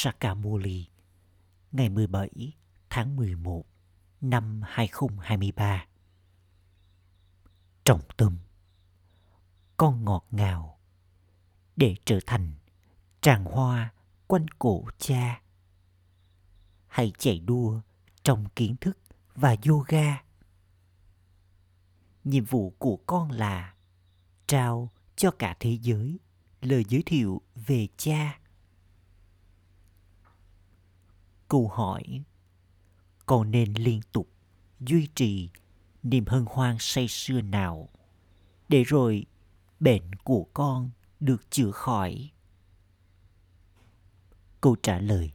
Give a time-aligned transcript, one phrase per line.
[0.00, 0.86] Sakamuli,
[1.72, 2.52] ngày 17
[2.90, 3.64] tháng 11
[4.20, 5.86] năm 2023.
[7.84, 8.38] Trọng tâm,
[9.76, 10.78] Con ngọt ngào
[11.76, 12.52] để trở thành
[13.20, 13.92] tràng hoa
[14.26, 15.42] quanh cổ cha.
[16.86, 17.80] Hãy chạy đua
[18.22, 18.98] trong kiến thức
[19.34, 20.22] và yoga.
[22.24, 23.74] Nhiệm vụ của con là
[24.46, 26.18] trao cho cả thế giới
[26.60, 28.38] lời giới thiệu về cha
[31.48, 32.02] câu hỏi.
[33.26, 34.28] Con nên liên tục
[34.80, 35.48] duy trì
[36.02, 37.88] niềm hân hoan say sưa nào
[38.68, 39.26] để rồi
[39.80, 40.90] bệnh của con
[41.20, 42.30] được chữa khỏi?
[44.60, 45.32] Câu trả lời.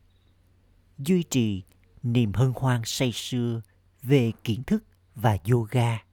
[0.97, 1.63] Duy trì
[2.03, 3.61] niềm hân hoan say sưa
[4.01, 4.83] về kiến thức
[5.15, 6.03] và yoga.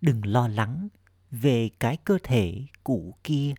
[0.00, 0.88] Đừng lo lắng
[1.30, 3.54] về cái cơ thể cũ kia.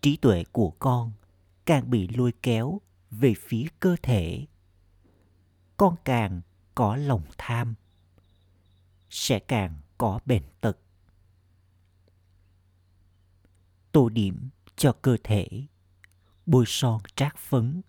[0.00, 1.12] Trí tuệ của con
[1.66, 2.80] càng bị lôi kéo
[3.10, 4.46] về phía cơ thể.
[5.76, 6.40] Con càng
[6.74, 7.74] có lòng tham,
[9.10, 10.78] sẽ càng có bệnh tật.
[13.92, 15.46] Tô điểm cho cơ thể,
[16.46, 17.82] bôi son trát phấn,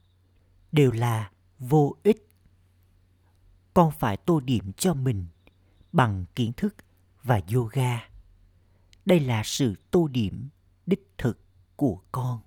[0.72, 2.30] đều là vô ích.
[3.74, 5.26] Con phải tô điểm cho mình
[5.92, 6.76] bằng kiến thức
[7.24, 8.10] và yoga.
[9.06, 10.50] Đây là sự tô điểm
[10.86, 11.40] đích thực
[11.76, 12.42] của con.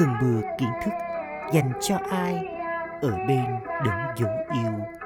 [0.00, 0.90] Cơn mưa kiến thức
[1.52, 2.44] dành cho ai
[3.02, 3.44] ở bên
[3.84, 4.99] đấng dấu yêu.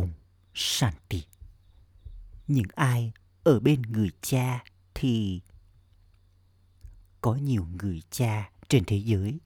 [0.00, 0.08] Om
[0.54, 1.24] Shanti.
[2.46, 3.12] Những ai
[3.44, 5.40] ở bên người cha thì
[7.20, 9.38] có nhiều người cha trên thế giới,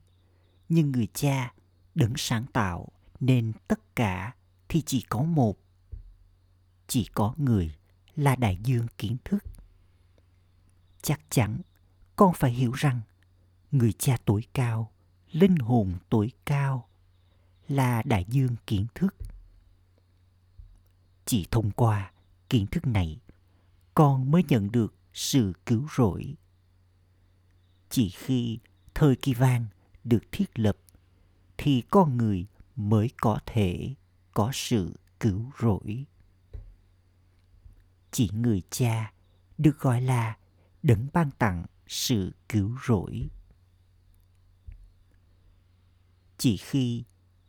[0.69, 1.53] nhưng người cha
[1.95, 2.87] đấng sáng tạo
[3.19, 4.35] nên tất cả
[4.69, 5.57] thì chỉ có một.
[6.87, 7.75] Chỉ có người
[8.15, 9.43] là đại dương kiến thức.
[11.01, 11.61] Chắc chắn
[12.15, 13.01] con phải hiểu rằng
[13.71, 14.91] người cha tối cao,
[15.31, 16.89] linh hồn tối cao
[17.67, 19.15] là đại dương kiến thức
[21.29, 22.11] chỉ thông qua
[22.49, 23.19] kiến thức này,
[23.93, 26.35] con mới nhận được sự cứu rỗi.
[27.89, 28.59] Chỉ khi
[28.93, 29.65] thời kỳ vàng
[30.03, 30.77] được thiết lập,
[31.57, 32.45] thì con người
[32.75, 33.93] mới có thể
[34.33, 36.05] có sự cứu rỗi.
[38.11, 39.13] Chỉ người cha
[39.57, 40.37] được gọi là
[40.83, 43.29] đấng ban tặng sự cứu rỗi.
[46.37, 47.03] Chỉ khi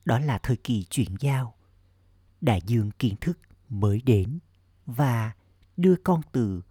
[0.04, 1.54] đó là thời kỳ chuyển giao,
[2.40, 3.38] đại dương kiến thức
[3.70, 4.38] mới đến
[4.86, 5.32] và
[5.76, 6.62] đưa con từ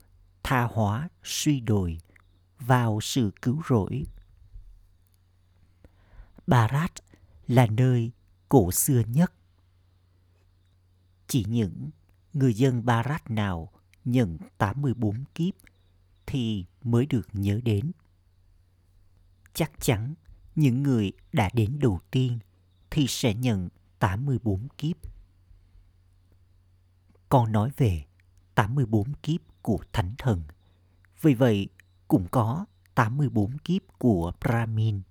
[0.44, 1.98] tha hóa suy đồi
[2.60, 4.04] vào sự cứu rỗi.
[6.48, 6.92] Barat
[7.48, 8.12] là nơi
[8.50, 9.34] cổ xưa nhất.
[11.28, 11.90] Chỉ những
[12.34, 13.72] người dân Barat nào
[14.06, 15.54] nhận 84 kiếp
[16.26, 17.92] thì mới được nhớ đến.
[19.54, 20.14] Chắc chắn
[20.56, 22.40] những người đã đến đầu tiên
[22.90, 23.70] thì sẽ nhận
[24.00, 24.98] 84 kiếp
[27.30, 28.06] con nói về
[28.56, 30.44] 84 kiếp của Thánh Thần.
[31.22, 31.70] Vì vậy,
[32.08, 32.66] cũng có
[32.96, 35.02] 84 kiếp của Brahmin.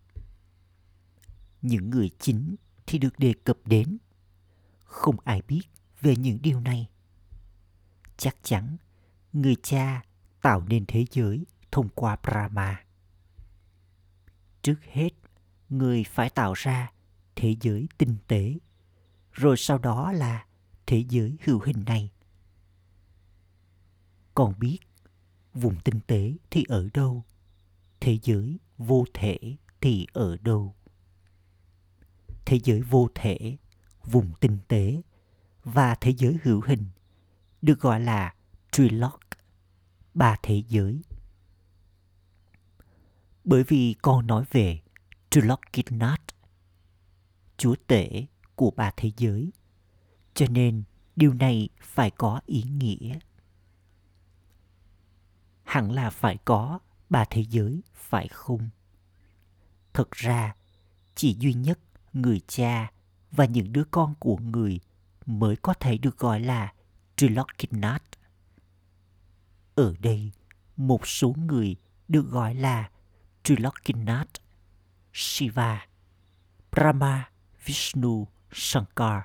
[1.63, 2.57] Những người chính
[2.87, 3.99] thì được đề cập đến.
[4.85, 5.63] Không ai biết
[6.01, 6.89] về những điều này.
[8.17, 8.77] Chắc chắn,
[9.33, 10.03] người cha
[10.43, 12.85] tạo nên thế giới thông qua Brahma.
[14.63, 15.11] Trước hết,
[15.69, 16.93] người phải tạo ra
[17.37, 18.55] thế giới tinh tế,
[19.33, 20.47] rồi sau đó là
[20.89, 22.11] thế giới hữu hình này.
[24.35, 24.79] Còn biết
[25.55, 27.25] vùng tinh tế thì ở đâu,
[28.01, 29.39] thế giới vô thể
[29.81, 30.75] thì ở đâu.
[32.45, 33.57] Thế giới vô thể,
[34.05, 35.03] vùng tinh tế
[35.65, 36.85] và thế giới hữu hình
[37.63, 38.35] được gọi là
[38.73, 39.21] Trilog,
[40.15, 41.03] ba thế giới.
[43.45, 44.81] Bởi vì con nói về
[45.31, 46.21] Trilogkinat,
[47.57, 49.53] chúa tể của ba thế giới,
[50.39, 50.83] cho nên
[51.17, 53.19] điều này phải có ý nghĩa.
[55.65, 56.79] Hẳn là phải có
[57.11, 58.69] ba thế giới, phải không?
[59.93, 60.55] Thực ra,
[61.15, 61.79] chỉ duy nhất
[62.13, 62.93] người cha
[63.31, 64.81] và những đứa con của người
[65.27, 66.73] mới có thể được gọi là
[67.17, 68.19] Trilokinath.
[69.75, 70.33] Ở đây,
[70.77, 71.77] một số người
[72.09, 72.91] được gọi là
[73.45, 74.41] Trilokinath,
[75.13, 75.87] Shiva,
[76.73, 77.31] Brahma,
[77.65, 79.23] Vishnu, Shankar,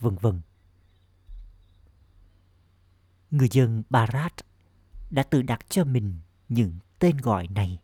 [0.00, 0.40] vân vân.
[3.30, 4.32] Người dân Bharat
[5.10, 7.78] đã tự đặt cho mình những tên gọi này.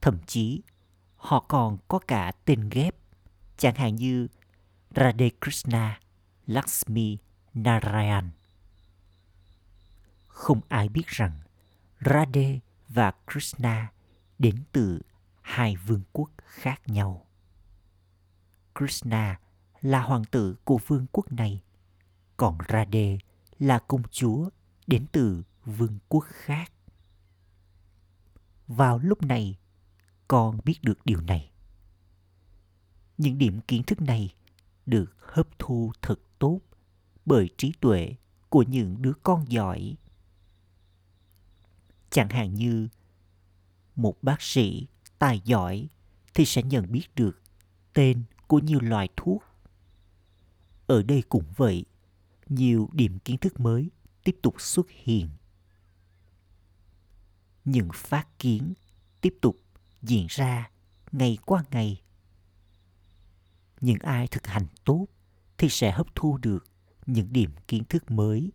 [0.00, 0.62] Thậm chí,
[1.16, 2.94] họ còn có cả tên ghép,
[3.56, 4.28] chẳng hạn như
[4.96, 6.00] Radhe Krishna,
[6.46, 7.18] Lakshmi,
[7.54, 8.30] Narayan.
[10.28, 11.40] Không ai biết rằng
[12.00, 12.58] Radhe
[12.88, 13.92] và Krishna
[14.38, 15.02] đến từ
[15.40, 17.26] hai vương quốc khác nhau.
[18.78, 19.40] Krishna
[19.82, 21.62] là hoàng tử của vương quốc này,
[22.36, 23.18] còn Radhe
[23.58, 24.48] là công chúa
[24.86, 26.72] đến từ vương quốc khác.
[28.66, 29.58] Vào lúc này,
[30.28, 31.50] con biết được điều này.
[33.18, 34.34] Những điểm kiến thức này
[34.86, 36.60] được hấp thu thật tốt
[37.24, 38.14] bởi trí tuệ
[38.48, 39.96] của những đứa con giỏi.
[42.10, 42.88] Chẳng hạn như
[43.96, 44.86] một bác sĩ
[45.18, 45.88] tài giỏi
[46.34, 47.42] thì sẽ nhận biết được
[47.92, 49.42] tên của nhiều loại thuốc.
[50.86, 51.84] Ở đây cũng vậy,
[52.48, 53.90] nhiều điểm kiến thức mới
[54.24, 55.28] tiếp tục xuất hiện.
[57.64, 58.72] Những phát kiến
[59.20, 59.56] tiếp tục
[60.02, 60.70] diễn ra
[61.12, 62.02] ngày qua ngày.
[63.80, 65.06] Những ai thực hành tốt
[65.58, 66.64] thì sẽ hấp thu được
[67.06, 68.52] những điểm kiến thức mới.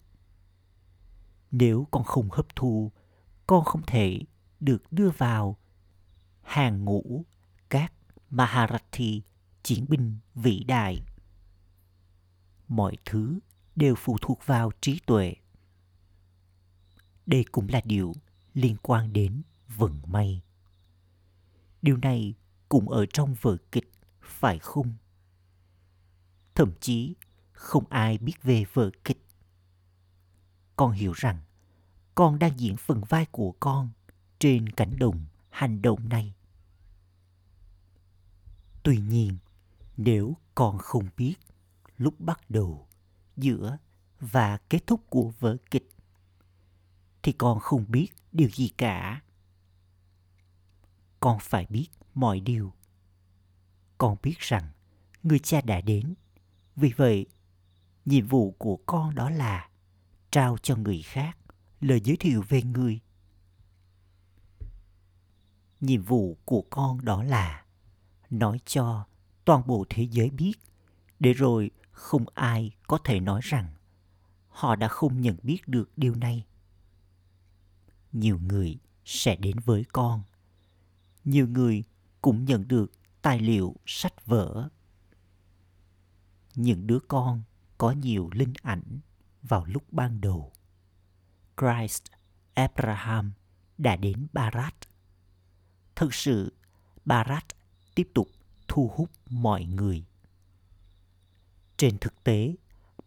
[1.51, 2.91] Nếu con không hấp thu,
[3.47, 4.19] con không thể
[4.59, 5.57] được đưa vào
[6.41, 7.25] hàng ngũ
[7.69, 7.93] các
[8.29, 9.21] Maharathi
[9.63, 11.01] chiến binh vĩ đại.
[12.67, 13.39] Mọi thứ
[13.75, 15.33] đều phụ thuộc vào trí tuệ.
[17.25, 18.13] Đây cũng là điều
[18.53, 20.41] liên quan đến vận may.
[21.81, 22.33] Điều này
[22.69, 23.91] cũng ở trong vở kịch,
[24.21, 24.93] phải không?
[26.55, 27.15] Thậm chí
[27.51, 29.25] không ai biết về vở kịch.
[30.75, 31.41] Con hiểu rằng
[32.15, 33.89] con đang diễn phần vai của con
[34.39, 36.33] trên cánh đồng hành động này.
[38.83, 39.37] Tuy nhiên,
[39.97, 41.35] nếu con không biết
[41.97, 42.87] lúc bắt đầu,
[43.37, 43.77] giữa
[44.19, 45.89] và kết thúc của vở kịch,
[47.23, 49.21] thì con không biết điều gì cả.
[51.19, 52.73] Con phải biết mọi điều.
[53.97, 54.71] Con biết rằng
[55.23, 56.13] người cha đã đến.
[56.75, 57.25] Vì vậy,
[58.05, 59.69] nhiệm vụ của con đó là
[60.31, 61.37] trao cho người khác
[61.81, 62.99] lời giới thiệu về người.
[65.81, 67.65] Nhiệm vụ của con đó là
[68.29, 69.05] nói cho
[69.45, 70.53] toàn bộ thế giới biết
[71.19, 73.73] để rồi không ai có thể nói rằng
[74.47, 76.45] họ đã không nhận biết được điều này.
[78.11, 80.23] Nhiều người sẽ đến với con.
[81.23, 81.83] Nhiều người
[82.21, 84.69] cũng nhận được tài liệu sách vở.
[86.55, 87.43] Những đứa con
[87.77, 88.99] có nhiều linh ảnh
[89.41, 90.51] vào lúc ban đầu.
[91.57, 92.03] Christ
[92.53, 93.31] abraham
[93.77, 94.75] đã đến barat.
[95.95, 96.53] Thực sự,
[97.05, 97.45] barat
[97.95, 98.27] tiếp tục
[98.67, 100.05] thu hút mọi người
[101.77, 102.55] trên thực tế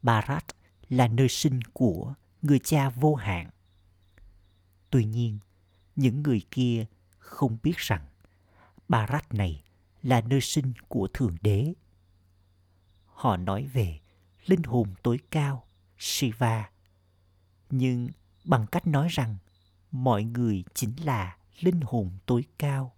[0.03, 0.45] barat
[0.89, 3.50] là nơi sinh của người cha vô hạn.
[4.91, 5.39] Tuy nhiên,
[5.97, 6.87] những người kia
[7.19, 8.07] không biết rằng
[8.89, 9.62] barat này
[10.03, 11.75] là nơi sinh của thượng đế.
[13.05, 14.00] Họ nói về
[14.47, 15.65] linh hồn tối cao,
[15.99, 16.71] shiva.
[17.71, 18.09] Nhưng
[18.45, 19.37] bằng cách nói rằng
[19.91, 22.95] mọi người chính là linh hồn tối cao,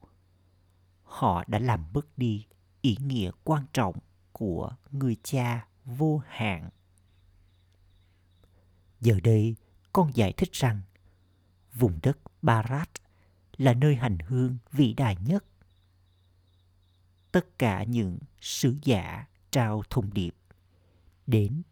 [1.03, 2.47] họ đã làm mất đi
[2.81, 3.95] ý nghĩa quan trọng
[4.33, 6.71] của người cha vô hạn.
[9.01, 9.57] Giờ đây,
[9.93, 10.81] con giải thích rằng,
[11.75, 12.91] vùng đất barat
[13.57, 15.45] là nơi hành hương vĩ đại nhất.
[17.33, 20.35] Tất cả những sứ giả trao thông điệp
[21.27, 21.63] đến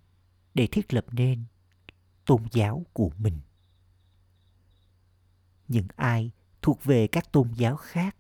[0.54, 1.44] để thiết lập nên
[2.24, 3.40] tôn giáo của mình.
[5.68, 6.30] Những ai
[6.62, 8.16] thuộc về các tôn giáo khác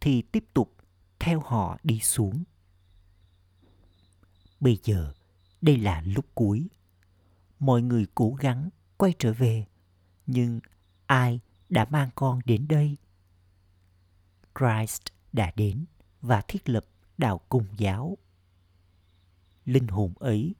[0.00, 0.76] thì tiếp tục
[1.18, 2.44] theo họ đi xuống
[4.64, 5.12] bây giờ
[5.60, 6.68] đây là lúc cuối.
[7.58, 9.66] Mọi người cố gắng quay trở về,
[10.26, 10.60] nhưng
[11.06, 12.96] ai đã mang con đến đây?
[14.58, 15.02] Christ
[15.32, 15.84] đã đến
[16.20, 16.84] và thiết lập
[17.18, 18.18] đạo công giáo.
[19.64, 20.54] Linh hồn ấy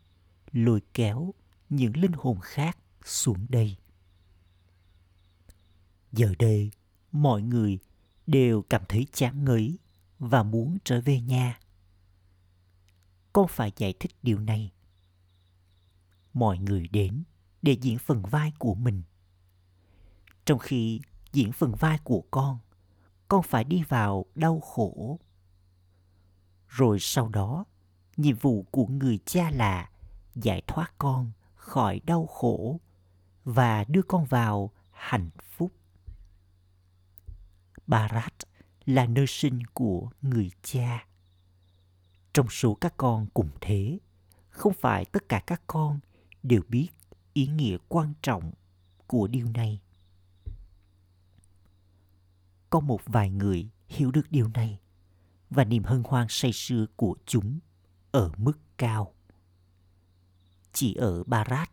[0.53, 1.35] lôi kéo
[1.71, 3.77] những linh hồn khác xuống đây.
[6.13, 6.71] Giờ đây,
[7.13, 7.79] mọi người
[8.27, 9.79] đều cảm thấy chán ngấy
[10.19, 11.59] và muốn trở về nhà.
[13.35, 14.73] Con phải giải thích điều này.
[16.33, 17.25] Mọi người đến
[17.63, 19.03] để diễn phần vai của mình.
[20.45, 21.01] Trong khi
[21.33, 22.59] diễn phần vai của con,
[23.29, 25.21] con phải đi vào đau khổ.
[26.69, 27.65] Rồi sau đó,
[28.17, 29.91] nhiệm vụ của người cha là
[30.35, 32.81] giải thoát con khỏi đau khổ
[33.45, 35.73] và đưa con vào hạnh phúc.
[37.87, 38.35] Barat
[38.85, 41.07] là nơi sinh của người cha.
[42.35, 43.99] Trong số các con cũng thế,
[44.51, 46.01] không phải tất cả các con
[46.43, 46.89] đều biết
[47.33, 48.53] ý nghĩa quan trọng
[49.07, 49.81] của điều này.
[52.71, 54.81] Có một vài người hiểu được điều này
[55.51, 57.59] và niềm hân hoan say sưa của chúng
[58.11, 59.15] ở mức cao.
[60.73, 61.71] Chỉ ở Barat,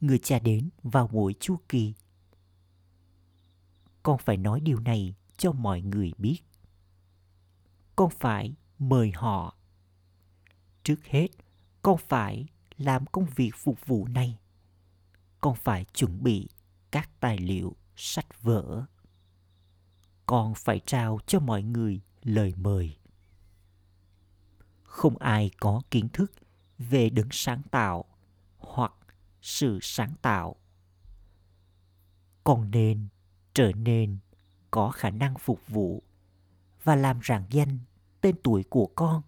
[0.00, 1.94] người cha đến vào mỗi chu kỳ.
[4.02, 6.38] Con phải nói điều này cho mọi người biết.
[7.96, 9.56] Con phải mời họ.
[10.82, 11.28] Trước hết,
[11.82, 12.46] con phải
[12.76, 14.38] làm công việc phục vụ này.
[15.40, 16.48] Con phải chuẩn bị
[16.90, 18.84] các tài liệu, sách vở.
[20.26, 22.96] Con phải trao cho mọi người lời mời.
[24.82, 26.32] Không ai có kiến thức
[26.78, 28.04] về đấng sáng tạo
[28.56, 28.92] hoặc
[29.42, 30.56] sự sáng tạo.
[32.44, 33.08] Con nên
[33.54, 34.18] trở nên
[34.70, 36.02] có khả năng phục vụ
[36.84, 37.78] và làm rạng danh
[38.20, 39.22] tên tuổi của con.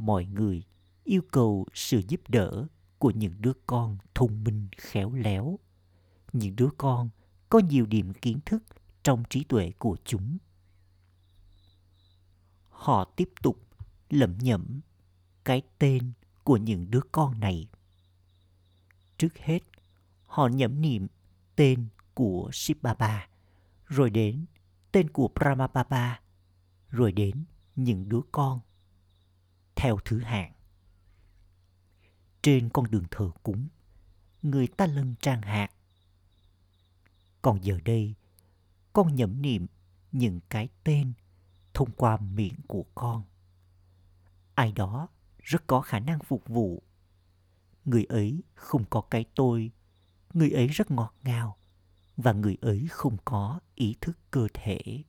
[0.00, 0.62] Mọi người
[1.04, 2.66] yêu cầu sự giúp đỡ
[2.98, 5.58] của những đứa con thông minh khéo léo,
[6.32, 7.08] những đứa con
[7.48, 8.62] có nhiều điểm kiến thức
[9.02, 10.38] trong trí tuệ của chúng.
[12.68, 13.66] Họ tiếp tục
[14.10, 14.80] lẩm nhẩm
[15.44, 16.12] cái tên
[16.44, 17.68] của những đứa con này.
[19.18, 19.62] Trước hết,
[20.26, 21.06] họ nhẩm niệm
[21.56, 23.28] tên của Sipapa,
[23.86, 24.44] rồi đến
[24.92, 26.20] tên của Brahmapapa,
[26.88, 27.44] rồi đến
[27.76, 28.60] những đứa con.
[29.82, 30.52] Theo thứ hạng.
[32.42, 33.68] Trên con đường thờ cúng,
[34.42, 35.68] người ta lân trang hạt.
[37.42, 38.14] Còn giờ đây,
[38.92, 39.66] con nhẩm niệm
[40.12, 41.12] những cái tên
[41.74, 43.24] thông qua miệng của con.
[44.54, 45.08] Ai đó
[45.38, 46.82] rất có khả năng phục vụ.
[47.84, 49.70] Người ấy không có cái tôi,
[50.34, 51.56] người ấy rất ngọt ngào
[52.16, 55.04] và người ấy không có ý thức cơ thể.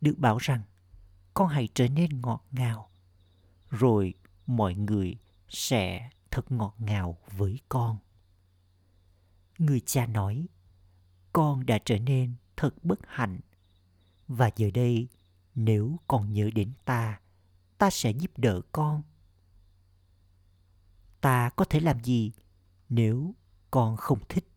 [0.00, 0.62] Được bảo rằng
[1.34, 2.90] con hãy trở nên ngọt ngào,
[3.70, 4.14] rồi
[4.46, 5.16] mọi người
[5.48, 7.98] sẽ thật ngọt ngào với con.
[9.58, 10.46] Người cha nói,
[11.32, 13.40] con đã trở nên thật bất hạnh,
[14.28, 15.08] và giờ đây
[15.54, 17.20] nếu con nhớ đến ta,
[17.78, 19.02] ta sẽ giúp đỡ con.
[21.20, 22.32] Ta có thể làm gì
[22.88, 23.34] nếu
[23.70, 24.48] con không thích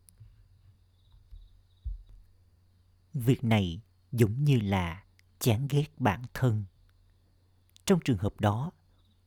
[3.14, 3.80] việc này
[4.12, 5.04] giống như là
[5.38, 6.64] chán ghét bản thân.
[7.84, 8.72] Trong trường hợp đó,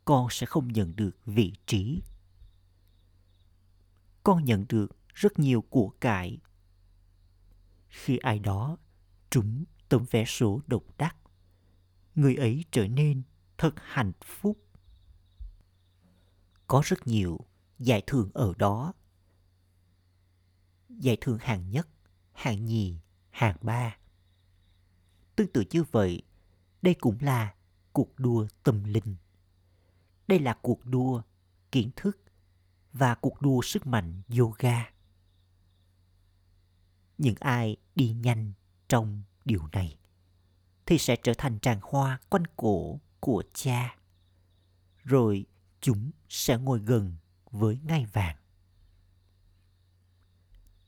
[0.06, 2.02] con sẽ không nhận được vị trí.
[4.24, 6.40] Con nhận được rất nhiều của cải.
[7.88, 8.78] Khi ai đó
[9.30, 11.16] trúng tấm vé số độc đắc,
[12.16, 13.24] người ấy trở nên
[13.58, 14.58] thật hạnh phúc.
[16.68, 17.40] Có rất nhiều
[17.80, 18.94] giải thưởng ở đó.
[20.90, 21.88] Giải thưởng hạng nhất,
[22.32, 23.00] hạng nhì
[23.30, 23.98] hàng ba.
[25.36, 26.22] Tương tự như vậy,
[26.82, 27.54] đây cũng là
[27.94, 29.16] cuộc đua tâm linh.
[30.28, 31.22] Đây là cuộc đua
[31.72, 32.18] kiến thức
[32.94, 34.90] và cuộc đua sức mạnh yoga.
[37.18, 38.54] Những ai đi nhanh
[38.90, 39.98] trong điều này
[40.86, 43.98] thì sẽ trở thành tràng hoa quanh cổ của cha.
[45.04, 45.46] Rồi
[45.82, 47.16] chúng sẽ ngồi gần
[47.52, 48.36] với ngai vàng.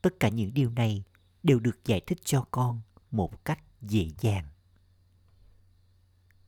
[0.02, 1.04] Tất cả những điều này
[1.42, 4.48] đều được giải thích cho con một cách dễ dàng.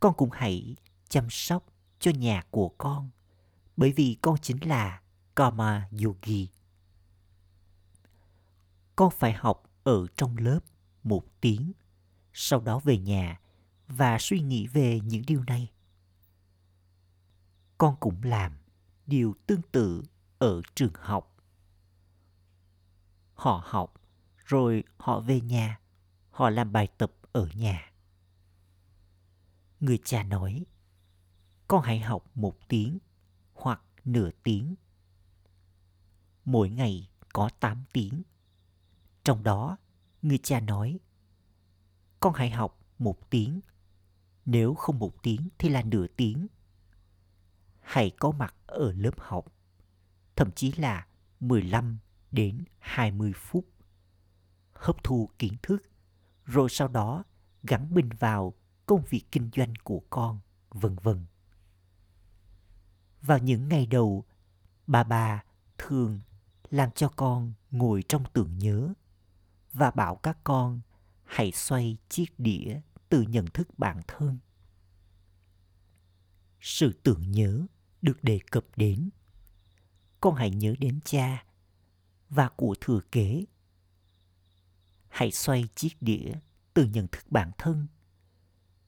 [0.00, 0.76] Con cũng hãy
[1.08, 1.66] chăm sóc
[1.98, 3.10] cho nhà của con
[3.76, 5.00] bởi vì con chính là
[5.36, 6.48] Karma Yogi.
[8.96, 10.60] Con phải học ở trong lớp
[11.02, 11.72] một tiếng,
[12.32, 13.40] sau đó về nhà
[13.88, 15.72] và suy nghĩ về những điều này.
[17.78, 18.52] Con cũng làm
[19.06, 20.02] điều tương tự
[20.38, 21.36] ở trường học.
[23.34, 23.94] Họ học
[24.36, 25.80] rồi họ về nhà,
[26.30, 27.92] họ làm bài tập ở nhà.
[29.80, 30.66] Người cha nói,
[31.68, 32.98] con hãy học một tiếng
[33.54, 34.74] hoặc nửa tiếng.
[36.44, 38.22] Mỗi ngày có 8 tiếng.
[39.24, 39.76] Trong đó,
[40.22, 40.98] người cha nói,
[42.20, 43.60] con hãy học một tiếng.
[44.44, 46.46] Nếu không một tiếng thì là nửa tiếng.
[47.80, 49.44] Hãy có mặt ở lớp học,
[50.36, 51.06] thậm chí là
[51.40, 51.98] 15
[52.30, 53.66] đến 20 phút.
[54.72, 55.82] Hấp thu kiến thức,
[56.46, 57.24] rồi sau đó
[57.62, 58.54] gắn mình vào
[58.86, 61.26] công việc kinh doanh của con, vân vân.
[63.22, 64.24] Vào những ngày đầu,
[64.86, 65.44] bà bà
[65.78, 66.20] thường
[66.70, 68.92] làm cho con ngồi trong tưởng nhớ
[69.72, 70.80] và bảo các con
[71.24, 74.38] hãy xoay chiếc đĩa từ nhận thức bản thân.
[76.60, 77.66] Sự tưởng nhớ
[78.02, 79.10] được đề cập đến.
[80.20, 81.44] Con hãy nhớ đến cha
[82.28, 83.44] và của thừa kế.
[85.16, 86.32] Hãy xoay chiếc đĩa
[86.74, 87.86] từ nhận thức bản thân.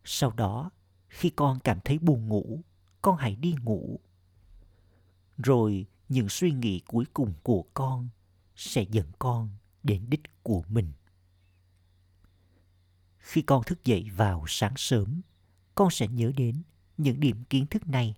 [0.04, 0.70] Sau đó,
[1.08, 2.60] khi con cảm thấy buồn ngủ,
[3.02, 4.00] con hãy đi ngủ.
[5.38, 8.08] Rồi những suy nghĩ cuối cùng của con
[8.56, 9.48] sẽ dẫn con
[9.82, 10.92] đến đích của mình.
[13.18, 15.20] Khi con thức dậy vào sáng sớm,
[15.74, 16.62] con sẽ nhớ đến
[16.98, 18.14] những điểm kiến thức này.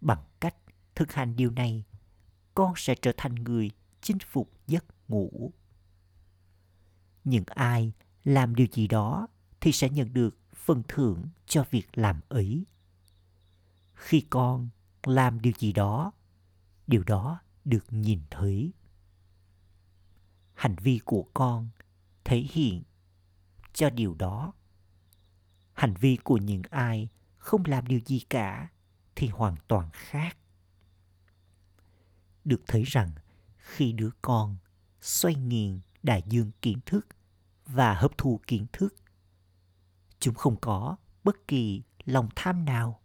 [0.00, 0.56] Bằng cách
[0.94, 1.84] thực hành điều này,
[2.54, 3.70] con sẽ trở thành người
[4.00, 5.52] chinh phục giấc ngủ.
[7.24, 7.92] Những ai
[8.24, 9.28] làm điều gì đó
[9.60, 12.64] thì sẽ nhận được phần thưởng cho việc làm ấy.
[13.94, 14.68] Khi con
[15.02, 16.12] làm điều gì đó,
[16.86, 18.72] điều đó được nhìn thấy.
[20.54, 21.68] Hành vi của con
[22.24, 22.82] thể hiện
[23.72, 24.52] cho điều đó.
[25.72, 28.70] Hành vi của những ai không làm điều gì cả
[29.16, 30.36] thì hoàn toàn khác.
[32.44, 33.10] Được thấy rằng
[33.58, 34.56] khi đứa con
[35.00, 37.06] xoay nghiêng đại dương kiến thức
[37.66, 38.94] và hấp thu kiến thức.
[40.18, 43.00] Chúng không có bất kỳ lòng tham nào.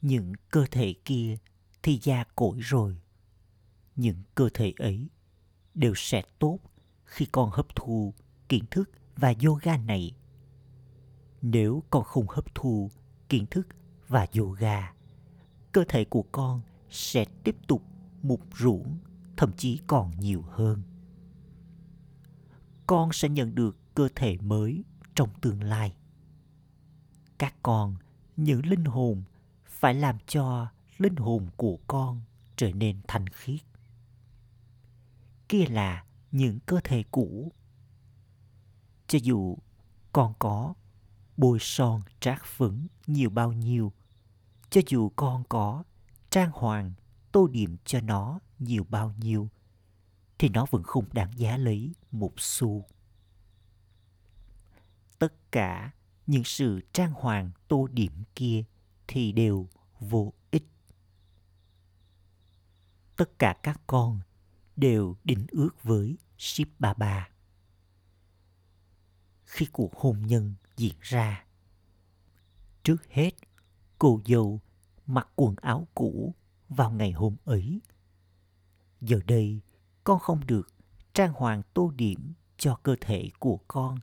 [0.00, 1.36] Những cơ thể kia
[1.82, 3.00] thì già cỗi rồi.
[3.96, 5.08] Những cơ thể ấy
[5.74, 6.58] đều sẽ tốt
[7.04, 8.14] khi con hấp thu
[8.48, 10.16] kiến thức và yoga này.
[11.42, 12.90] Nếu con không hấp thu
[13.28, 13.68] kiến thức
[14.08, 14.92] và yoga,
[15.72, 17.82] cơ thể của con sẽ tiếp tục
[18.22, 18.98] mục ruỗng
[19.38, 20.82] thậm chí còn nhiều hơn.
[22.86, 25.96] Con sẽ nhận được cơ thể mới trong tương lai.
[27.38, 27.96] Các con,
[28.36, 29.22] những linh hồn,
[29.64, 32.20] phải làm cho linh hồn của con
[32.56, 33.60] trở nên thanh khiết.
[35.48, 37.52] Kia là những cơ thể cũ.
[39.06, 39.56] Cho dù
[40.12, 40.74] con có
[41.36, 43.92] bôi son trát phấn nhiều bao nhiêu,
[44.70, 45.84] cho dù con có
[46.30, 46.92] trang hoàng
[47.32, 49.48] tô điểm cho nó nhiều bao nhiêu,
[50.38, 52.84] thì nó vẫn không đáng giá lấy một xu.
[55.18, 55.92] Tất cả
[56.26, 58.64] những sự trang hoàng tô điểm kia
[59.08, 59.68] thì đều
[60.00, 60.64] vô ích.
[63.16, 64.20] Tất cả các con
[64.76, 67.28] đều định ước với ship ba ba.
[69.44, 71.44] Khi cuộc hôn nhân diễn ra,
[72.84, 73.30] trước hết
[73.98, 74.60] cô dâu
[75.06, 76.34] mặc quần áo cũ
[76.68, 77.80] vào ngày hôm ấy
[79.00, 79.60] giờ đây,
[80.04, 80.68] con không được
[81.12, 83.98] trang hoàng tô điểm cho cơ thể của con.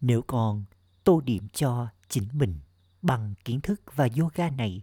[0.00, 0.64] Nếu con
[1.04, 2.58] tô điểm cho chính mình
[3.02, 4.82] bằng kiến thức và yoga này,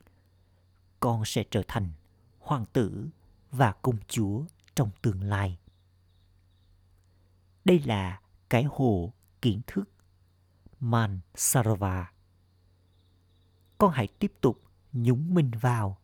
[1.00, 1.92] con sẽ trở thành
[2.40, 3.08] hoàng tử
[3.52, 5.58] và công chúa trong tương lai.
[7.66, 9.90] Đây là cái hồ kiến thức
[10.80, 12.12] man sarva
[13.82, 14.62] con hãy tiếp tục
[14.94, 15.98] nhúng mình vào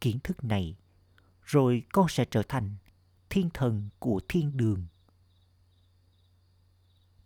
[0.00, 0.76] kiến thức này
[1.48, 2.76] rồi con sẽ trở thành
[3.30, 4.86] thiên thần của thiên đường.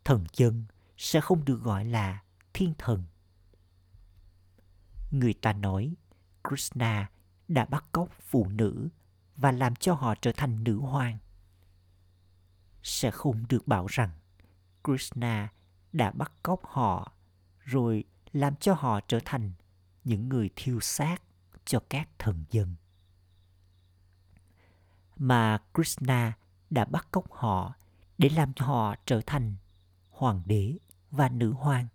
[0.04, 0.64] Thần dân
[0.96, 3.04] sẽ không được gọi là thiên thần.
[5.10, 5.94] Người ta nói
[6.48, 7.10] krishna
[7.48, 8.88] đã bắt cóc phụ nữ
[9.36, 11.18] và làm cho họ trở thành nữ hoàng.
[12.82, 14.10] Sẽ không được bảo rằng
[14.84, 15.52] krishna
[15.92, 17.12] đã bắt cóc họ
[17.58, 19.52] rồi làm cho họ trở thành
[20.04, 21.22] những người thiêu xác
[21.64, 22.74] cho các thần dân
[25.16, 26.38] mà krishna
[26.70, 27.74] đã bắt cóc họ
[28.18, 29.54] để làm cho họ trở thành
[30.10, 30.76] hoàng đế
[31.10, 31.86] và nữ hoàng.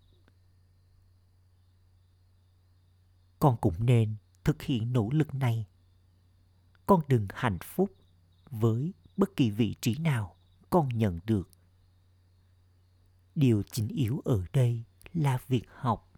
[3.39, 5.65] Con cũng nên thực hiện nỗ lực này.
[6.85, 7.95] Con đừng hạnh phúc
[8.49, 10.35] với bất kỳ vị trí nào
[10.69, 11.49] con nhận được.
[13.35, 16.13] Điều chính yếu ở đây là việc học.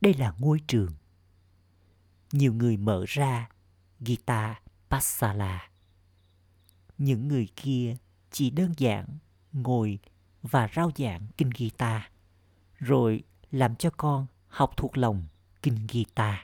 [0.00, 0.92] Đây là ngôi trường.
[2.32, 3.48] Nhiều người mở ra
[4.00, 4.60] gita
[4.92, 5.68] pasala
[6.98, 7.96] những người kia
[8.30, 9.06] chỉ đơn giản
[9.52, 9.98] ngồi
[10.42, 12.02] và rao giảng kinh guitar,
[12.78, 15.26] rồi làm cho con học thuộc lòng
[15.62, 16.38] kinh guitar.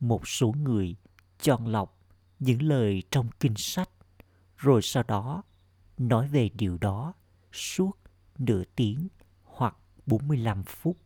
[0.00, 0.96] Một số người
[1.42, 1.98] chọn lọc
[2.38, 3.90] những lời trong kinh sách
[4.56, 5.42] rồi sau đó
[5.98, 7.14] nói về điều đó
[7.52, 7.92] suốt
[8.38, 9.08] nửa tiếng
[9.44, 10.96] hoặc 45 phút.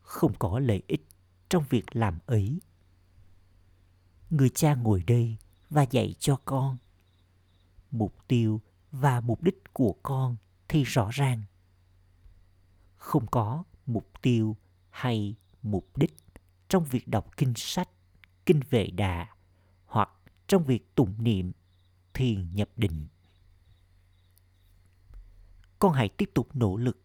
[0.00, 1.06] Không có lợi ích
[1.48, 2.60] trong việc làm ấy.
[4.30, 5.36] Người cha ngồi đây
[5.70, 6.76] và dạy cho con.
[7.90, 8.60] Mục tiêu
[8.92, 10.36] và mục đích của con
[10.68, 11.42] thì rõ ràng.
[12.96, 14.56] Không có mục tiêu
[14.90, 16.16] hay mục đích
[16.68, 17.88] trong việc đọc kinh sách,
[18.46, 19.28] kinh vệ đà
[19.86, 20.10] hoặc
[20.46, 21.52] trong việc tụng niệm,
[22.14, 23.06] thiền nhập định.
[25.78, 27.02] Con hãy tiếp tục nỗ lực,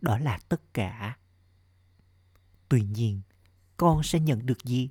[0.00, 1.18] đó là tất cả.
[2.68, 3.20] Tuy nhiên,
[3.76, 4.90] con sẽ nhận được gì?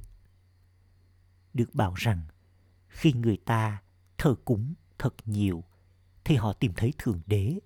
[1.56, 2.22] Được bảo rằng,
[2.88, 3.82] khi người ta
[4.18, 5.64] thờ cúng thật nhiều,
[6.24, 7.60] thì họ tìm thấy Thượng Đế.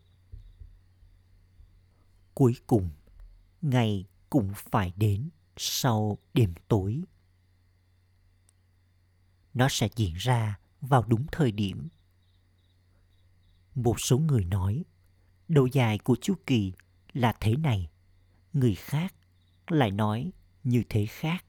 [2.34, 2.89] Cuối cùng,
[3.62, 7.04] ngày cũng phải đến sau đêm tối.
[9.54, 11.89] Nó sẽ diễn ra vào đúng thời điểm.
[13.75, 14.86] Một số người nói,
[15.47, 16.73] độ dài của chu kỳ
[17.13, 17.89] là thế này,
[18.54, 19.15] người khác
[19.67, 20.32] lại nói
[20.63, 21.45] như thế khác.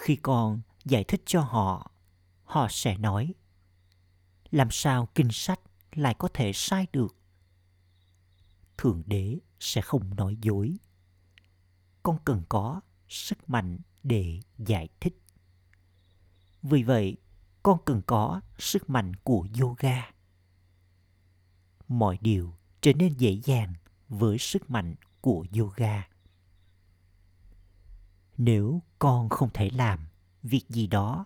[0.00, 1.90] Khi con giải thích cho họ,
[2.44, 3.34] họ sẽ nói,
[4.50, 5.60] làm sao kinh sách
[5.92, 7.16] lại có thể sai được?
[8.78, 10.76] Thượng đế sẽ không nói dối.
[12.02, 15.22] Con cần có sức mạnh để giải thích.
[16.62, 17.16] Vì vậy,
[17.62, 20.10] con cần có sức mạnh của yoga.
[21.88, 23.74] Mọi điều trở nên dễ dàng
[24.08, 26.09] với sức mạnh của yoga.
[28.42, 30.06] Nếu con không thể làm
[30.42, 31.24] việc gì đó,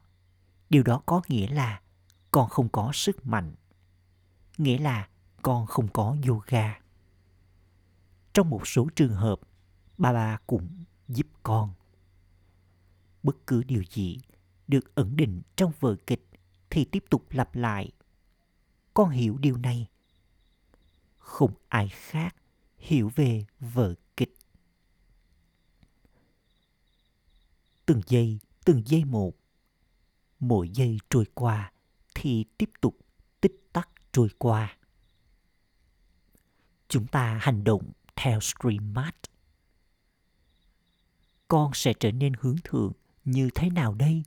[0.70, 1.81] điều đó có nghĩa là
[2.31, 3.55] con không có sức mạnh.
[4.59, 5.09] Nghĩa là
[5.42, 6.81] con không có yoga.
[8.33, 9.40] Trong một số trường hợp,
[9.98, 11.72] bà ba cũng giúp con.
[13.22, 14.20] Bất cứ điều gì
[14.68, 16.29] được ẩn định trong vở kịch
[16.70, 17.90] thì tiếp tục lặp lại.
[18.94, 19.88] Con hiểu điều này.
[21.18, 22.37] Không ai khác
[22.77, 24.35] hiểu về vở kịch.
[27.87, 29.33] Từng giây, từng giây một.
[30.40, 31.73] Mỗi giây trôi qua
[32.14, 32.97] thì tiếp tục
[33.40, 34.77] tích tắc trôi qua.
[36.88, 38.94] Chúng ta hành động theo stream.
[41.49, 42.92] Con sẽ trở nên hướng thượng
[43.25, 44.23] như thế nào đây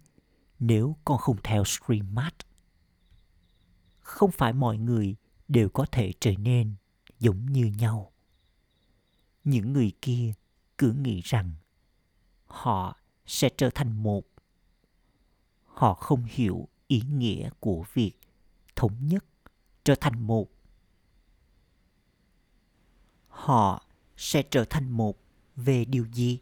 [0.59, 2.15] nếu con không theo stream?
[3.99, 5.15] Không phải mọi người
[5.47, 6.75] đều có thể trở nên
[7.19, 8.11] giống như nhau.
[9.43, 10.33] Những người kia
[10.77, 11.51] cứ nghĩ rằng
[12.45, 14.21] họ sẽ trở thành một.
[15.65, 18.13] Họ không hiểu ý nghĩa của việc
[18.75, 19.25] thống nhất
[19.83, 20.47] trở thành một.
[23.27, 23.85] Họ
[24.17, 25.17] sẽ trở thành một
[25.55, 26.39] về điều gì?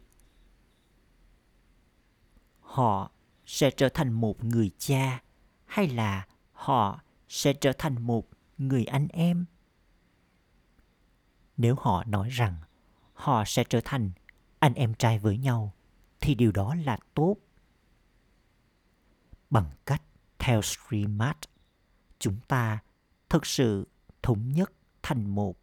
[2.60, 3.10] Họ
[3.46, 5.22] sẽ trở thành một người cha
[5.64, 9.44] hay là họ sẽ trở thành một người anh em?
[11.56, 12.54] Nếu họ nói rằng
[13.14, 14.10] họ sẽ trở thành
[14.58, 15.75] anh em trai với nhau
[16.20, 17.36] thì điều đó là tốt.
[19.50, 20.02] Bằng cách
[20.38, 21.38] theo streammart
[22.18, 22.78] chúng ta
[23.28, 23.88] thực sự
[24.22, 25.56] thống nhất thành một.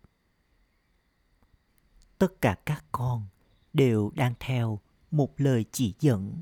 [2.17, 3.27] Tất cả các con
[3.73, 4.79] đều đang theo
[5.11, 6.41] một lời chỉ dẫn.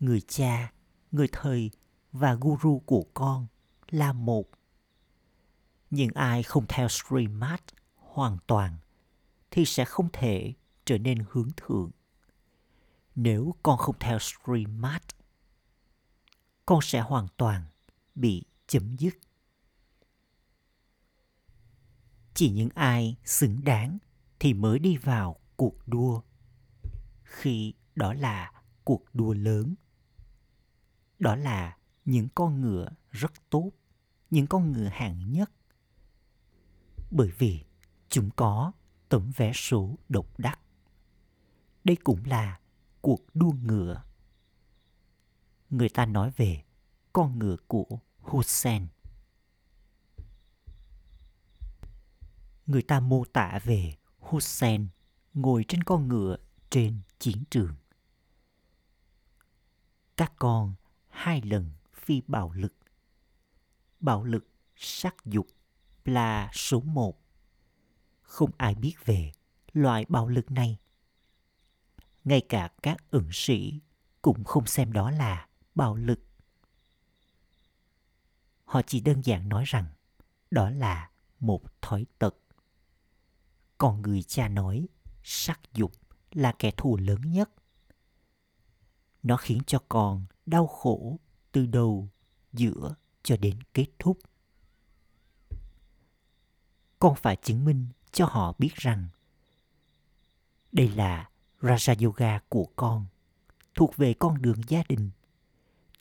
[0.00, 0.72] Người cha,
[1.12, 1.70] người thầy
[2.12, 3.46] và guru của con
[3.90, 4.50] là một.
[5.90, 7.60] Nhưng ai không theo Srimad
[7.94, 8.76] hoàn toàn
[9.50, 10.52] thì sẽ không thể
[10.84, 11.90] trở nên hướng thượng
[13.14, 15.04] nếu con không theo streammart
[16.66, 17.64] con sẽ hoàn toàn
[18.14, 19.18] bị chấm dứt.
[22.34, 23.98] Chỉ những ai xứng đáng
[24.38, 26.20] thì mới đi vào cuộc đua.
[27.22, 28.52] Khi đó là
[28.84, 29.74] cuộc đua lớn.
[31.18, 33.70] Đó là những con ngựa rất tốt,
[34.30, 35.50] những con ngựa hạng nhất.
[37.10, 37.64] Bởi vì
[38.08, 38.72] chúng có
[39.08, 40.60] tấm vé số độc đắc.
[41.84, 42.60] Đây cũng là
[43.04, 44.02] cuộc đua ngựa
[45.70, 46.62] người ta nói về
[47.12, 48.86] con ngựa của Hussein.
[52.66, 54.88] Người ta mô tả về Hussein
[55.34, 56.36] ngồi trên con ngựa
[56.70, 57.74] trên chiến trường.
[60.16, 60.74] Các con
[61.08, 62.74] hai lần phi bạo lực.
[64.00, 65.46] Bạo lực sắc dục,
[66.04, 67.20] là số một.
[68.22, 69.32] Không ai biết về
[69.72, 70.78] loại bạo lực này.
[72.24, 73.80] Ngay cả các ẩn sĩ
[74.22, 76.20] cũng không xem đó là bạo lực.
[78.64, 79.86] Họ chỉ đơn giản nói rằng
[80.50, 81.10] đó là
[81.40, 82.36] một thói tật.
[83.78, 84.86] Còn người cha nói,
[85.22, 85.92] sắc dục
[86.30, 87.50] là kẻ thù lớn nhất.
[89.22, 91.20] Nó khiến cho con đau khổ
[91.52, 92.08] từ đầu,
[92.52, 94.18] giữa cho đến kết thúc.
[96.98, 99.08] Con phải chứng minh cho họ biết rằng
[100.72, 101.30] đây là
[101.64, 103.06] raja yoga của con
[103.74, 105.10] thuộc về con đường gia đình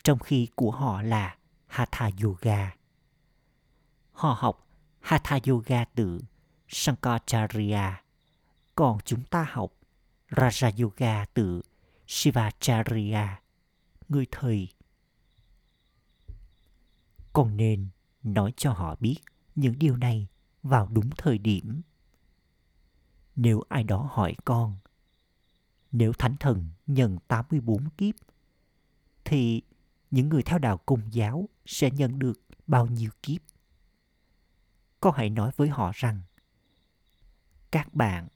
[0.03, 2.71] trong khi của họ là hatha yoga
[4.11, 4.67] họ học
[4.99, 6.21] hatha yoga từ
[6.73, 8.03] Shankaracharya,
[8.75, 9.73] còn chúng ta học
[10.29, 11.61] Raja Yoga từ
[12.07, 13.41] Shivacharya,
[14.09, 14.69] người thầy.
[17.33, 17.87] Con nên
[18.23, 19.17] nói cho họ biết
[19.55, 20.27] những điều này
[20.63, 21.81] vào đúng thời điểm.
[23.35, 24.77] Nếu ai đó hỏi con,
[25.93, 28.15] nếu Thánh Thần nhận 84 kiếp,
[29.25, 29.61] thì
[30.11, 33.41] những người theo đạo công giáo sẽ nhận được bao nhiêu kiếp?
[34.99, 36.21] Con hãy nói với họ rằng
[37.71, 38.27] các bạn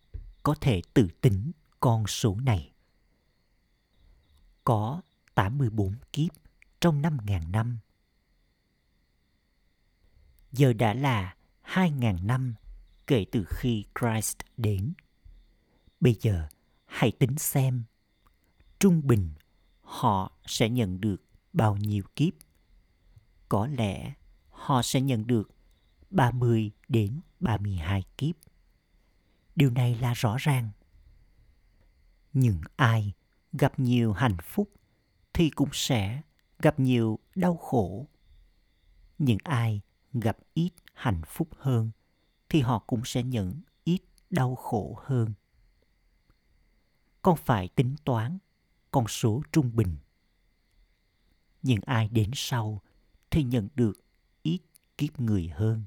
[0.43, 2.71] có thể tự tính con số này.
[4.63, 5.01] Có
[5.35, 6.31] 84 kiếp
[6.81, 7.79] trong 5.000 năm.
[10.51, 12.53] Giờ đã là 2.000 năm
[13.07, 14.93] kể từ khi Christ đến.
[15.99, 16.47] Bây giờ
[16.87, 17.83] hãy tính xem,
[18.79, 19.33] trung bình
[19.81, 21.23] họ sẽ nhận được
[21.53, 22.33] bao nhiêu kiếp.
[23.49, 24.13] Có lẽ
[24.49, 25.49] họ sẽ nhận được
[26.09, 28.35] 30 đến 32 kiếp.
[29.55, 30.69] Điều này là rõ ràng.
[32.33, 33.13] Nhưng ai
[33.53, 34.69] gặp nhiều hạnh phúc
[35.33, 36.21] thì cũng sẽ
[36.59, 38.07] gặp nhiều đau khổ.
[39.17, 39.81] Những ai
[40.13, 41.91] gặp ít hạnh phúc hơn
[42.49, 45.33] thì họ cũng sẽ nhận ít đau khổ hơn.
[47.27, 48.37] Con phải tính toán
[48.91, 49.97] con số trung bình.
[51.61, 52.81] nhưng ai đến sau
[53.31, 53.93] thì nhận được
[54.43, 54.59] ít
[54.97, 55.83] kiếp người hơn.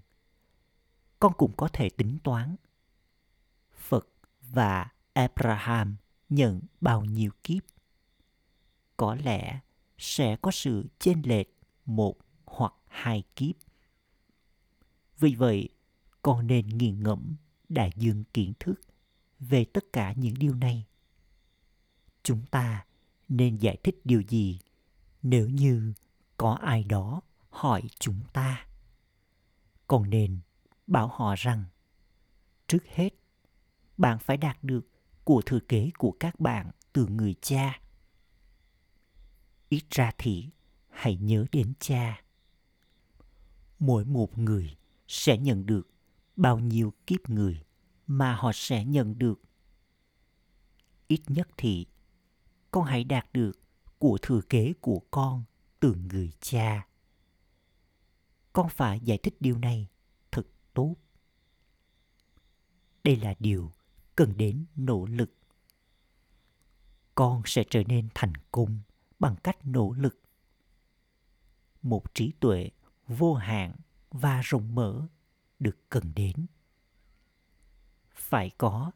[1.20, 2.57] Con cũng có thể tính toán
[3.72, 4.09] Phật
[4.40, 5.96] và Abraham
[6.29, 7.62] nhận bao nhiêu kiếp.
[8.96, 9.61] Có lẽ
[9.98, 11.48] sẽ có sự chênh lệch
[11.85, 13.57] một hoặc hai kiếp.
[15.18, 15.68] Vì vậy,
[16.22, 17.37] con nên nghiền ngẫm
[17.68, 18.81] đại dương kiến thức
[19.38, 20.87] về tất cả những điều này.
[22.22, 22.85] Chúng ta
[23.28, 24.61] nên giải thích điều gì
[25.22, 25.92] nếu như
[26.37, 28.66] có ai đó hỏi chúng ta?
[29.87, 30.40] Còn nên
[30.87, 31.64] bảo họ rằng,
[32.68, 33.11] trước hết,
[33.98, 34.88] bạn phải đạt được
[35.24, 37.80] của thừa kế của các bạn từ người cha.
[39.68, 40.48] Ít ra thì
[40.88, 42.22] hãy nhớ đến cha.
[43.78, 44.76] Mỗi một người
[45.09, 45.90] sẽ nhận được
[46.37, 47.62] bao nhiêu kiếp người
[48.06, 49.40] mà họ sẽ nhận được.
[51.09, 51.87] Ít nhất thì
[52.70, 53.52] con hãy đạt được
[53.98, 55.44] của thừa kế của con
[55.80, 56.87] từ người cha.
[58.52, 59.88] Con phải giải thích điều này
[60.30, 60.94] thật tốt.
[63.04, 63.72] Đây là điều
[64.16, 65.35] cần đến nỗ lực
[67.14, 68.78] con sẽ trở nên thành công
[69.18, 70.20] bằng cách nỗ lực
[71.83, 72.70] một trí tuệ
[73.06, 73.74] vô hạn
[74.11, 75.06] và rộng mở
[75.59, 76.46] được cần đến
[78.11, 78.92] phải có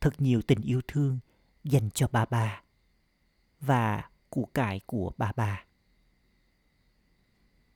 [0.00, 1.18] thật nhiều tình yêu thương
[1.64, 2.62] dành cho ba ba
[3.60, 5.64] và của cải của bà bà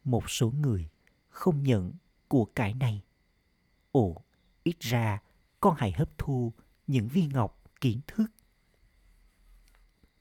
[0.05, 0.89] một số người
[1.29, 1.93] không nhận
[2.29, 3.05] của cải này
[3.93, 4.23] ồ
[4.63, 5.23] ít ra
[5.61, 6.53] con hãy hấp thu
[6.87, 8.27] những viên ngọc kiến thức.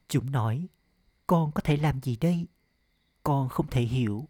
[0.08, 0.68] Chúng nói,
[1.26, 2.46] con có thể làm gì đây?
[3.22, 4.28] Con không thể hiểu.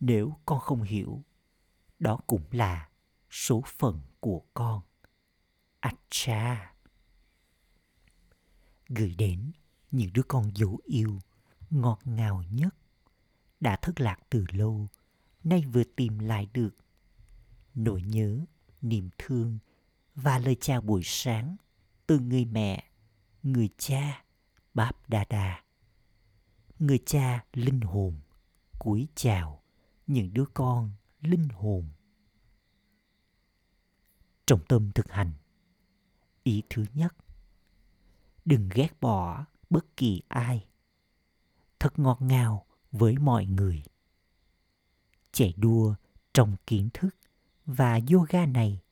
[0.00, 1.22] Nếu con không hiểu,
[1.98, 2.88] đó cũng là
[3.30, 4.82] số phận của con.
[5.80, 6.74] Acha.
[8.88, 9.52] Gửi đến
[9.90, 11.18] những đứa con dấu yêu,
[11.70, 12.74] ngọt ngào nhất,
[13.60, 14.88] đã thất lạc từ lâu,
[15.44, 16.76] nay vừa tìm lại được.
[17.74, 18.44] Nỗi nhớ,
[18.82, 19.58] niềm thương
[20.14, 21.56] và lời chào buổi sáng
[22.06, 22.84] từ người mẹ,
[23.42, 24.24] người cha,
[24.74, 25.64] Báp Đa Đa.
[26.78, 28.20] Người cha linh hồn,
[28.78, 29.62] cúi chào
[30.06, 31.88] những đứa con linh hồn.
[34.46, 35.32] Trọng tâm thực hành
[36.42, 37.14] Ý thứ nhất
[38.44, 40.66] Đừng ghét bỏ bất kỳ ai.
[41.78, 43.82] Thật ngọt ngào với mọi người.
[45.32, 45.94] Chạy đua
[46.34, 47.16] trong kiến thức
[47.66, 48.82] và yoga này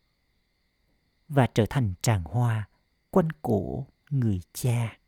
[1.29, 2.69] và trở thành tràng hoa
[3.11, 4.99] quanh cổ người cha.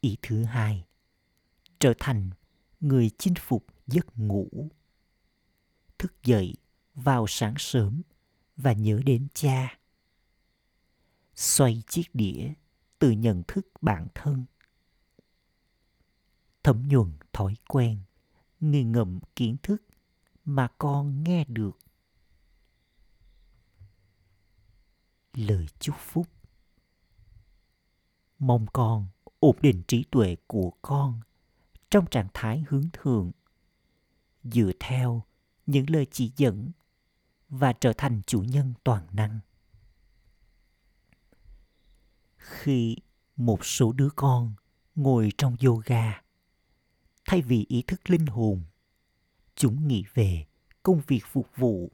[0.00, 0.86] Ý thứ hai,
[1.78, 2.30] trở thành
[2.80, 4.70] người chinh phục giấc ngủ.
[5.98, 6.54] Thức dậy
[6.94, 8.02] vào sáng sớm
[8.56, 9.78] và nhớ đến cha.
[11.34, 12.52] Xoay chiếc đĩa
[13.00, 14.44] từ nhận thức bản thân.
[16.62, 17.98] Thấm nhuần thói quen,
[18.60, 19.82] nghi ngậm kiến thức
[20.44, 21.78] mà con nghe được.
[25.34, 26.26] Lời chúc phúc.
[28.38, 29.06] Mong con
[29.40, 31.20] ổn định trí tuệ của con
[31.90, 33.32] trong trạng thái hướng thượng
[34.44, 35.22] dựa theo
[35.66, 36.70] những lời chỉ dẫn
[37.48, 39.40] và trở thành chủ nhân toàn năng
[42.40, 42.96] khi
[43.36, 44.54] một số đứa con
[44.94, 46.22] ngồi trong yoga.
[47.24, 48.62] Thay vì ý thức linh hồn,
[49.54, 50.46] chúng nghĩ về
[50.82, 51.92] công việc phục vụ.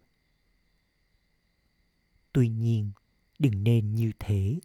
[2.32, 2.90] Tuy nhiên,
[3.38, 4.60] đừng nên như thế,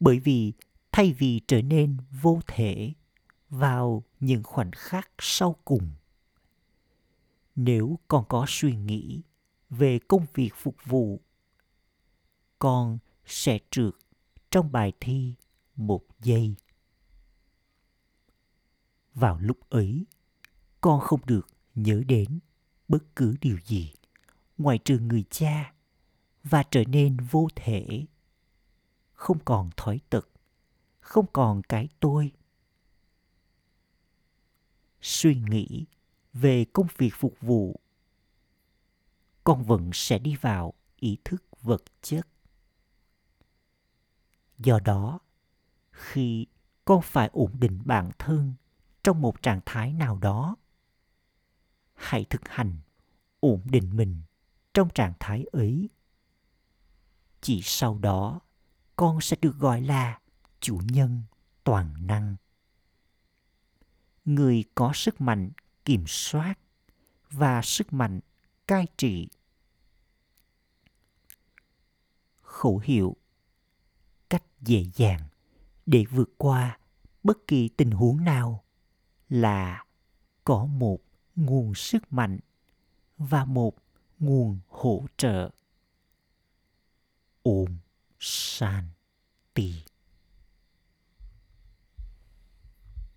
[0.00, 0.52] bởi vì
[0.92, 2.92] thay vì trở nên vô thể
[3.48, 5.90] vào những khoảnh khắc sau cùng,
[7.56, 9.22] nếu con có suy nghĩ
[9.70, 11.20] về công việc phục vụ,
[12.58, 13.94] con sẽ trượt
[14.52, 15.34] trong bài thi,
[15.76, 16.54] một giây.
[19.14, 20.06] Vào lúc ấy,
[20.80, 22.38] con không được nhớ đến
[22.88, 23.92] bất cứ điều gì
[24.58, 25.74] ngoài trừ người cha
[26.44, 28.06] và trở nên vô thể.
[29.12, 30.28] Không còn thói tật,
[31.00, 32.32] không còn cái tôi.
[35.00, 35.86] Suy nghĩ
[36.32, 37.80] về công việc phục vụ,
[39.44, 42.26] con vẫn sẽ đi vào ý thức vật chất
[44.62, 45.18] do đó,
[45.90, 46.46] khi
[46.84, 48.54] con phải ổn định bản thân
[49.04, 50.56] trong một trạng thái nào đó,
[51.94, 52.78] hãy thực hành
[53.40, 54.22] ổn định mình
[54.74, 55.88] trong trạng thái ấy.
[57.40, 58.40] Chỉ sau đó,
[58.96, 60.20] con sẽ được gọi là
[60.60, 61.22] chủ nhân
[61.64, 62.36] toàn năng.
[64.24, 65.50] Người có sức mạnh
[65.84, 66.54] kiểm soát
[67.30, 68.20] và sức mạnh
[68.66, 69.28] cai trị.
[72.40, 73.16] Khẩu hiệu
[74.62, 75.20] dễ dàng
[75.86, 76.78] để vượt qua
[77.22, 78.64] bất kỳ tình huống nào
[79.28, 79.84] là
[80.44, 80.98] có một
[81.36, 82.38] nguồn sức mạnh
[83.18, 83.74] và một
[84.18, 85.50] nguồn hỗ trợ.
[87.42, 87.76] Ôm
[88.20, 88.84] san
[89.54, 89.74] tì